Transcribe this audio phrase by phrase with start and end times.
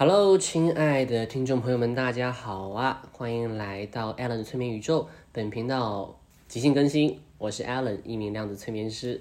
[0.00, 3.02] Hello，亲爱的听众朋友们，大家好啊！
[3.10, 9.20] 欢迎来到 Alan 催眠宇宙，本频道即兴更新，我是 Alan，一名量子催眠师。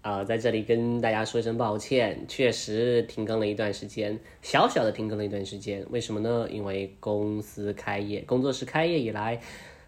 [0.00, 5.84] 啊，在这里跟大家说一声抱歉，确实停更了一段时间，小小的停更了一段时间。
[5.90, 6.48] 为什么呢？
[6.50, 9.38] 因为公司开业，工作室开业以来，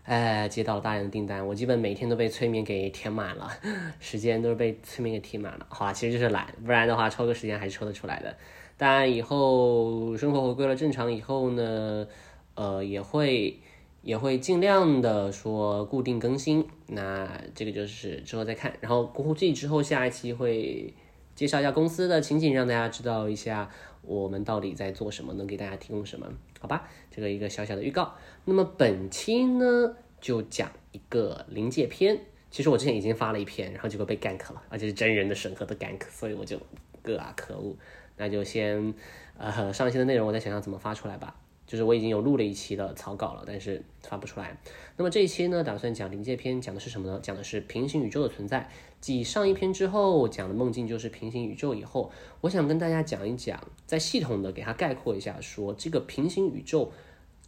[0.05, 3.51] 哎，接到了大量的订单，我基本每天都被催眠给填满了，
[4.01, 5.67] 时间都是被催眠给填满了。
[5.71, 8.37] 好啊，其实就是懒，不然的话抽个时间还是抽得出来的。
[8.79, 12.07] 当然，以后生活回归了正常以后呢，
[12.55, 13.59] 呃，也会
[14.03, 16.67] 也会尽量的说固定更新。
[16.89, 18.77] 那这个就是之后再看。
[18.81, 20.93] 然后估计之后下一期会
[21.35, 23.71] 介绍一下公司的情景，让大家知道一下
[24.03, 26.31] 我们到底在做什么，能给大家提供什么，
[26.61, 26.87] 好吧？
[27.11, 28.15] 这个一个小小的预告。
[28.45, 32.21] 那么本期呢，就讲一个临界篇。
[32.51, 36.59] 其实我之前已经发了一篇，然后结果被 gank 了，而且是真人的审核的 gank，所以我就
[37.03, 37.75] 个啊，可恶。
[38.17, 38.95] 那就先，
[39.39, 41.37] 呃，上一期的内容我再想想怎么发出来吧。
[41.67, 44.57] 就是我已经有录了一期的草稿了，但是发不出来。
[44.97, 47.19] 那么这一期呢，打算讲临界篇，讲的是什么呢？
[47.21, 48.71] 讲的是平行宇宙的存在。
[49.01, 56.93] 继上一篇之后讲的梦境就是平行宇宙以后，我想跟大家讲一讲，再系统的给它概括一下，说这个平行宇宙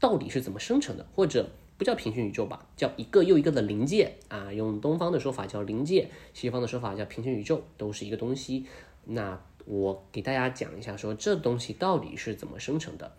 [0.00, 4.52] 到底是怎么生成的，或者不叫平行宇宙吧，叫一个又一个的临界啊。
[4.52, 8.66] 用东方的说法叫临界，西方的说法叫平行宇宙，都是一个东西。
[9.04, 13.12] 那我给大家讲一下，说这东西到底是怎么生成的。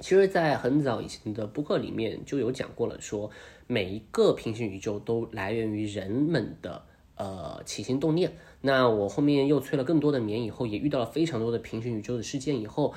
[0.00, 3.30] 其实，在很早以前的播客里面就有讲过了，说
[3.66, 6.82] 每一个平行宇宙都来源于人们的
[7.16, 8.36] 呃起心动念。
[8.60, 12.92] 那我后面又催了更多的眠以后，也遇到了非常多的平行宇宙的事件以后，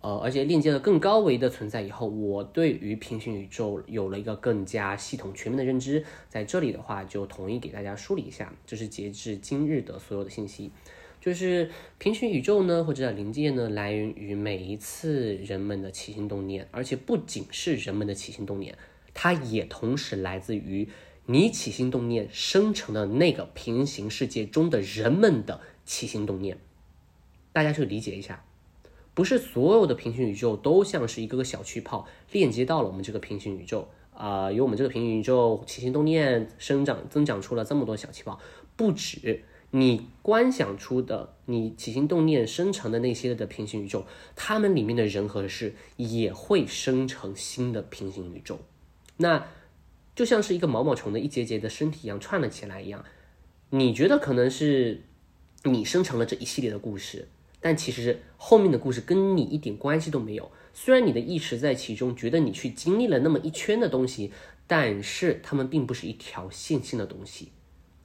[0.00, 6.04] 呃，而且链接了更高维的存在以后，我对于平行宇宙有了一个更加系统全面的认知。
[6.28, 10.70] 在这里的话，就统一给大家梳理一下，这是截至今日的所有的信息。
[11.20, 18.78] 就是平行宇宙呢，或者叫临界呢，来源于每一次人们的起心动念，而且不仅是人们的起心动念，
[19.12, 20.88] 它也同时来自于
[21.26, 26.56] 你起心动念生成的那个平行世界中的人们的起心动念。
[27.52, 28.42] 大家去理解一下，
[29.12, 38.40] 不是所有的平行宇宙都像是一个个小气泡链接到了我们这个平行宇宙啊，由我们这个平行宇宙起心动念生长增长出了这么多小气泡，
[38.74, 39.44] 不止。
[39.72, 44.04] 你观想出的，你起心动念生成的那些的平行宇宙，
[44.34, 48.58] 它们里面的人和事也会生成新的平行宇宙，
[49.18, 49.46] 那
[50.16, 53.04] 就像是一个毛毛虫的一节节的身体一样串了起来一样。
[53.70, 55.04] 你觉得可能是
[55.62, 57.28] 你生成了这一系列的故事，
[57.60, 60.50] 但其实后面的故事跟你一点关系都没有。
[60.74, 64.32] 虽然你的意识在其中，觉得你去经历了那么一圈的东西，
[64.66, 67.52] 但是它们并不是一条线性的东西。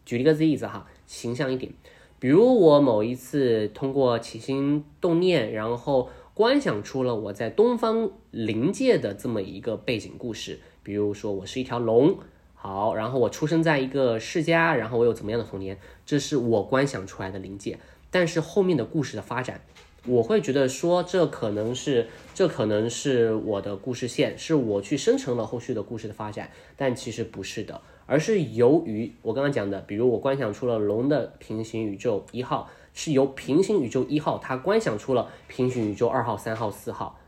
[0.05, 0.87] 举一个例子哈。
[1.05, 1.71] 形象一点，
[2.19, 10.59] 比如我某一次通过起心动念，然后观想出了我在东方灵界的这么一个背景故事。
[10.83, 12.17] 比如说我是一条龙，
[12.53, 17.79] 好，然后我出生在一个世家，然后我有怎么样的童年，这是我观想出来的灵界。
[18.11, 19.61] 但是后面的故事的发展，
[20.07, 27.81] 我会觉得说这可能是这可能是我的故事线，是我去生成了后续的故事的发展，但其实不是的。
[28.07, 37.19] 而是由于我刚刚讲的，比如我观想出了龙的平行宇宙一号，是由平行宇宙一号它观想出了平行宇宙二号、三号、四号，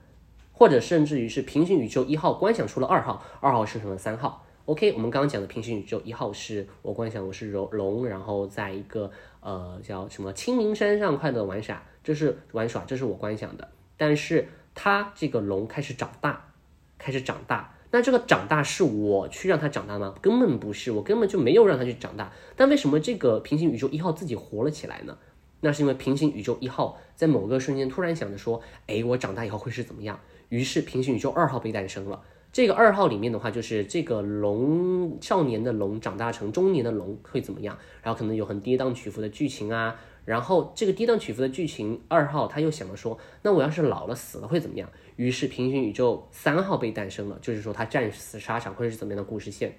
[0.53, 4.45] 或者甚至于是平行宇宙一号观想出了二号，二号生成了三号。
[4.65, 9.09] OK，我们刚刚讲的平行宇宙一号是我观想我是龙龙，然后在一个
[9.47, 13.69] 呃叫什么清明山上快乐玩耍，这是玩耍，这是我观想的。
[13.95, 16.51] 但是它这个龙开始长大，
[16.97, 17.73] 开始长大。
[17.91, 20.13] 那这个长大是我去让它长大吗？
[20.21, 22.33] 根本不是，我根本就没有让它去长大。
[22.57, 25.17] 但为什么这个平行宇宙一号自己活了起来呢？
[25.61, 30.19] 那是因为平行宇宙一号在某个瞬间突然想着说：“哎，我长大以后会是怎么样？”
[30.49, 32.21] 于是平行宇宙二号被诞生了。
[32.57, 37.77] 这个二号里面的话，就是这个龙少年的龙长大成中年的龙会怎么样？
[38.01, 39.95] 然后可能有很跌宕起伏的剧情啊。
[40.25, 49.77] 然后这个跌宕起伏的剧情，二号他又想着说：“那我要是老了死了会怎么样？”于是平行宇宙三号被诞生了，就是说他战死沙场会是怎么样的故事线。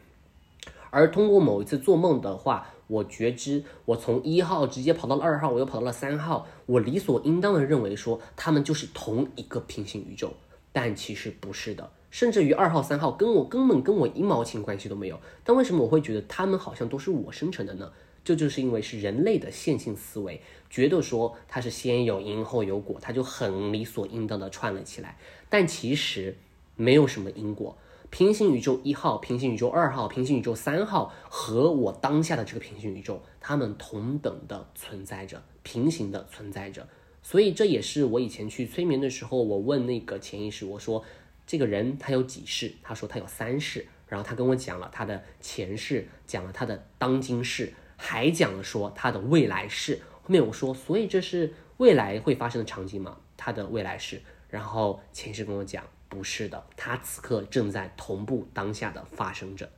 [0.90, 10.34] 而通过某一次做梦的话，我觉知我从一号直接跑到了二号，我又跑到了三号，我理所应当的认为说他们就是同一个平行宇宙，
[10.72, 11.90] 但其实不是的。
[12.10, 15.20] 甚至于二号、三号跟我根本跟我一毛钱关系都没有。
[15.44, 17.92] 但为什么我会觉得他们好像都是我生成的呢？
[18.24, 25.16] 这就是因为是人类的线性思维，觉得说它是先有因后有果，它就很理所应当的串了起来。
[25.48, 26.36] 但其实
[26.76, 27.76] 没有什么因果。
[28.10, 36.88] 平行宇宙一号、平行宇宙二号、平行宇宙三号和我当下的这个平行宇宙，它们同等的存在着，平行的存在着。
[37.22, 41.04] 所以这也是我以前去催眠的时候，我问那个潜意识，我说
[41.48, 42.70] 这个人他有几世？
[42.82, 43.86] 他说他有三世。
[44.06, 49.98] 然后他跟我讲了他的前世，讲了他的当今世，还讲了说他的未来世。
[50.22, 53.18] 后面我说，所以这是未来会发生的场景吗？
[53.36, 54.20] 他的未来世。
[54.48, 59.70] 然后前世跟我讲，不是的，他此刻正在同步当下的发生着。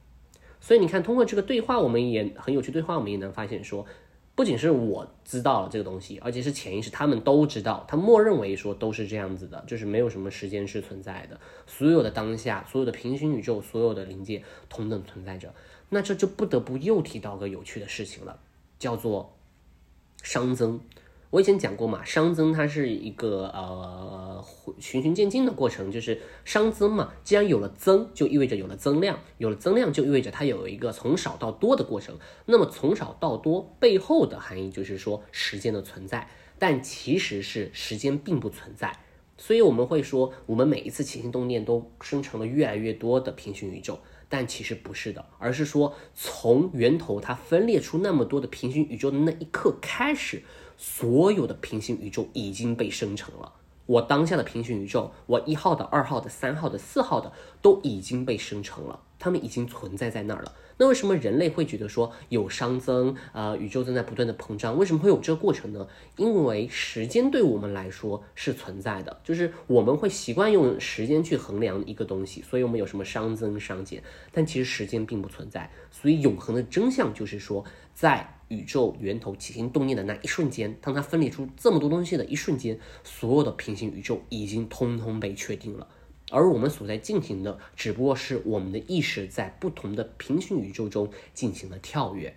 [0.61, 2.73] 所以你看，通过这个对话，我们也很有趣。
[2.73, 3.87] 对话我们也能发现说。
[4.41, 15.53] 不仅是我知道了这个东西，而且是潜意识，他们都知道，他默认为说都是这样子的，就是没有什么时间是存在的，所有的当下，所有的平行宇宙，所有的临界同等存在着。
[15.91, 18.41] 那这就不得不又提到个有趣的事情了，
[18.79, 19.37] 叫做
[20.23, 20.81] 熵增。
[21.31, 24.45] 我以前讲过嘛，熵增它是一个呃
[24.81, 27.13] 循序渐进的过程，就是熵增嘛。
[27.23, 32.19] 既然有了增，就意味着有了增量，有了增量就意味着它有一个从少到多的过程。
[32.47, 36.29] 那么从少到多背后的含义就是说时间的存在，
[36.59, 38.99] 但其实是时间并不存在。
[39.39, 50.43] 所以我们会说，我们每一次起心动念都生成了越来越多的平行宇宙，但其实不是的，而是说从源头它分裂出那么多的平行宇宙的那一刻开始。
[50.83, 53.53] 所有的平行宇宙已经被生成了。
[53.85, 57.31] 我当下的平行宇宙，我一号的、二号的、三号的、四号的
[57.61, 60.55] 都已经被生成了，它们已经存在在那儿了。
[60.79, 63.15] 那为什么人类会觉得说有熵增？
[63.35, 65.87] 呃，宇宙正在不断的膨胀，为什么会有这个过程呢？
[66.17, 75.71] 因为时间对我们来说是存在的，就是我们会习惯用时间去衡量一个东西，所以我们有什么熵增、熵减，但其实时间并不存在。
[75.91, 77.63] 所以永恒的真相就是说，
[77.93, 85.87] 在宇宙源头起心动念的那一瞬间，当它分裂出这么多东西的一瞬间，所有的平行宇宙已经通通被确定了。
[86.33, 92.37] 而我们所在进行的，只不过是我们的意识在不同的平行宇宙中进行了跳跃。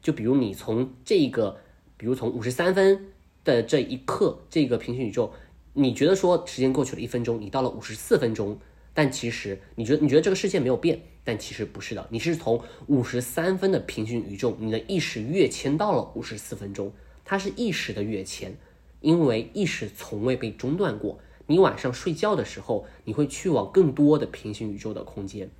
[0.00, 1.58] 就比如你从这个，
[1.96, 3.12] 比如从五十三分
[3.44, 5.32] 的这一刻，这个平行宇宙，
[5.74, 8.58] 你觉得说时间过去了一分钟，你到了五十四分钟，
[8.94, 16.92] 但其实你觉得你觉得这个世界没有变，但其实不是的，你是从五十三分的平行宇宙，你的意识跃迁到了五十四分钟，
[17.24, 18.56] 它是意识的跃迁，
[19.00, 21.18] 因为意识从未被中断过。
[21.46, 25.50] 你晚上睡觉的时候，你会去往更多的平行宇宙的空间，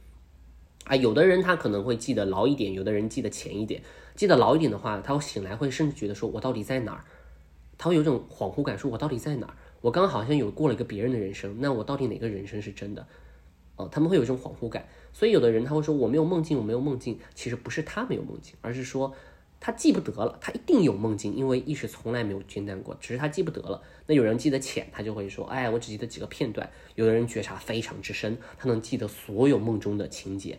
[0.85, 3.83] 啊，有的人他可能会记得牢一点，有的人记得浅一点。
[4.15, 7.05] 记得牢一点的话，他会醒来会甚至觉得说，我到底在哪儿？
[7.79, 9.57] 他会有种恍惚感，说我到底在哪儿？
[9.83, 13.07] 我刚好像有过了一个别人的人生，那我到底哪个人生是真的？
[13.77, 14.89] 哦，他们会有这种恍惚感。
[15.13, 17.19] 所以有的人他会说我没有梦境，我没有梦境。
[17.35, 19.15] 其实不是他没有梦境，而是说。
[19.65, 23.81] 他记不得了，他一定有梦境，因为意识从来没有间断过，只是他记不得了。
[24.09, 26.69] 那有人记得浅，他就会说，哎，我只记得几个片段。
[26.97, 30.59] 有的人觉察非常之深，他能记得所有梦中的情节，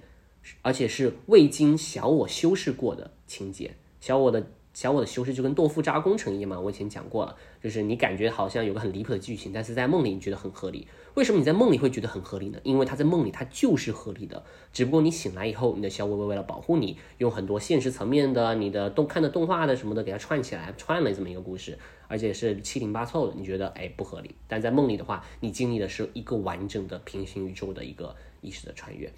[0.62, 3.76] 而且是未经小我修饰过的情节。
[4.00, 4.48] 小我的。
[4.74, 10.88] 小我的修饰就跟豆腐渣工程一样嘛，我以前讲过了，就是你感觉好像有个很离谱的剧情，但是在梦里你觉得很合理。
[11.14, 12.60] 为什么你在梦里会觉得很合理呢？
[12.64, 14.44] 因为它在梦里它就是合理的，
[14.74, 21.78] 只不过你醒来以后，你的小我为了保护你，用很多现实层面的、你的动看的动画的什么的给它串起来，串了这么一个故事，
[22.08, 24.34] 而且是七零八凑的，你觉得哎不合理。
[24.48, 29.14] 但在梦里的话，你经历的是一个完整的平行宇宙的一个意识的穿越。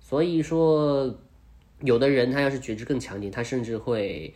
[0.00, 1.14] 所以说，
[1.82, 4.34] 有的人他要是觉知更强一点，他甚至会。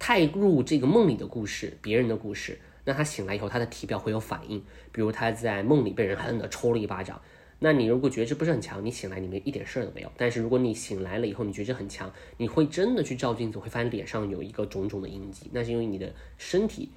[0.00, 4.58] 太入这个梦里的故事，别人的故事，那他醒来以后，他的体表会有反应。
[4.90, 7.20] 比如他在梦里被人狠狠的抽了一巴掌，
[7.58, 10.10] 那你如果觉知不是很强，你醒来你们一点事儿都没有。
[10.16, 16.88] 但是如果你醒来了以后，你觉知很强，你会真的去照镜子，会发现脸上有一个种种的印记，那是因为你的身体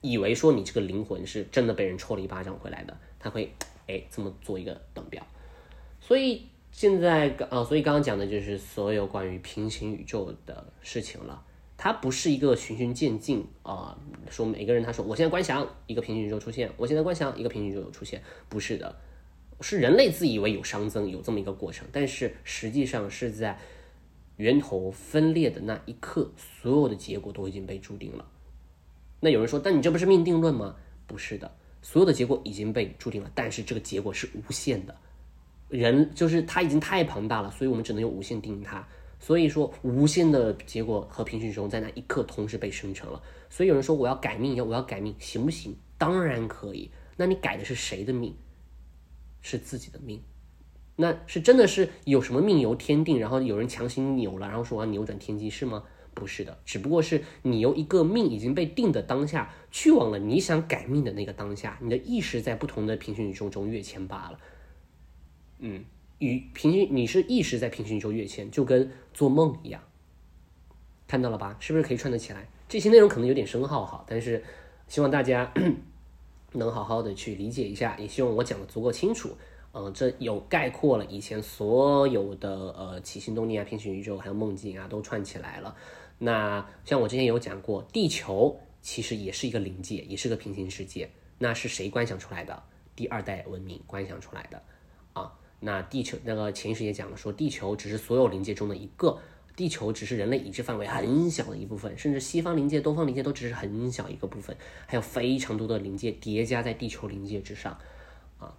[0.00, 3.52] 以为说你这个灵魂是真的被人抽了一巴掌回来的，他会
[3.86, 5.22] 哎这么做一个等标。
[6.00, 11.44] 所以现在刚啊，所以刚刚讲的就是所有关于平行宇宙的事情了。
[11.84, 13.94] 它不是一个循序渐进啊，
[14.30, 18.96] 说每个人他说我现在观想一个平行宇宙出现，我现在观想一个平行宇宙出现，不是的，
[19.60, 23.58] 是人类自以为有熵增有这么一个过程，但是实际上是在
[24.36, 28.26] 源头分裂的那一刻，所有的结果都已经被注定了。
[29.20, 30.76] 那有人说，但你这不是命定论吗？
[31.06, 34.96] 不是的，所有的结果已经被注定了，但是这个结果是无限的，
[35.68, 38.88] 人就是它已经太庞大了，所以我们只能用无限定义它。
[39.24, 43.22] 所以说，无限的结果和平行宇宙在那一刻同时被生成了。
[43.48, 45.74] 所以有人说我要改命，要我要改命，行不行？
[45.96, 46.90] 当然可以。
[47.16, 48.36] 那你改的是谁的命？
[49.40, 50.20] 是自己的命。
[50.96, 55.84] 那是真的是有什么命由天定，然后有人强行扭了，然后说我要扭转天机是吗？
[56.12, 64.38] 不是的，只不过是你由一个命已经被定的当下，去往了你想改命的那个当下，你的意识在不同的平行宇宙中跃迁罢了。
[65.60, 65.82] 嗯。
[66.24, 69.82] 与平行，你是意识在平行宇宙跃迁，就跟做梦一样，
[71.06, 71.56] 看到了吧？
[71.60, 72.48] 是不是可以串得起来？
[72.66, 74.42] 这些内容可能有点深奥哈，但是
[74.88, 75.52] 希望大家
[76.52, 79.36] 能好好的去理解一下，也希望我讲的足够清楚。
[79.72, 85.76] 嗯，这有概括了以前所有的呃起心动念啊、平行宇宙还有梦境啊都串起来了。
[86.18, 91.10] 那像我之前有讲过，地球其实也是一个临界，也是个平行世界。
[91.38, 92.62] 那是谁观想出来的？
[92.94, 94.62] 第二代文明观想出来的。
[95.64, 99.18] 那地球那个前一世也讲了，说地球只是所有临界中的一个，
[99.56, 104.56] 地球只是人类已知范围很小的一部分，甚至西方临界、东方临界都只是很小一个部分，
[104.86, 107.72] 还有非常多的临界叠加在地球临界之上。
[108.38, 108.54] 啊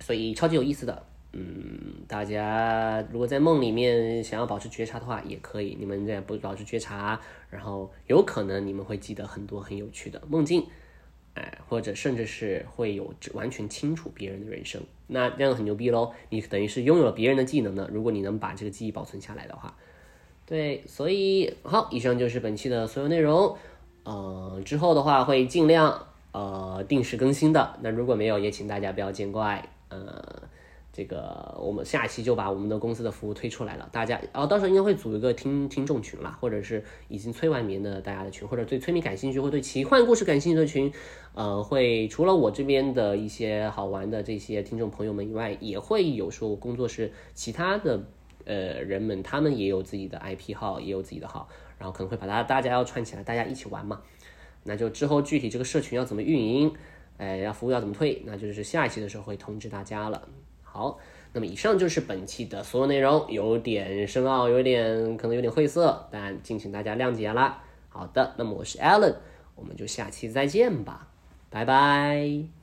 [0.00, 5.74] 所以超级有意思的，嗯，大家如果在梦里面想要保持觉察的话，也可以。
[5.78, 10.66] 你们在不保持觉察，然后有可能你们会记得很多很有趣的梦境，
[11.68, 16.12] 或者甚至是会有完全清楚别人的人生，那这样很牛逼喽！
[16.30, 17.88] 你等于是拥有了别人的技能呢。
[17.92, 19.76] 如果你能把这个记忆保存下来的话，
[20.46, 23.56] 对，所以好，以上就是本期的所有内容。
[24.04, 27.76] 呃，之后的话会尽量呃定时更新的。
[27.82, 29.68] 那如果没有，也请大家不要见怪。
[29.88, 30.42] 呃，
[30.96, 40.90] 这个我们下一期就把我们的公司的服务推出来了，大家哦，到时候应该会组一个听听众群啦，或者是已经催完眠的大家的群，或者对催眠感兴趣或对奇幻故事感兴趣的群，
[41.34, 48.02] 呃，会除了我这边的一些好玩的这些听众朋友们以外，也会有说我工作室其他的
[48.46, 51.46] 呃人们，他们也有自己的 IP 号，也有自己的号，
[51.78, 54.00] 然后可能会把它大家要串起来，大家一起玩嘛，
[54.64, 56.72] 那就之后具体这个社群要怎么运营。
[57.18, 58.22] 哎，要服务要怎么退？
[58.24, 60.26] 那就是下一期的时候会通知大家了。
[60.76, 60.98] 好，
[61.32, 67.62] 那么以上就是本期的所有内容，有点深奥，有点可能有点晦涩，但敬请大家谅解啦。
[67.88, 69.14] 好的，那么我是 Alan，
[69.54, 71.08] 我们就下期再见吧，
[71.48, 72.55] 拜拜。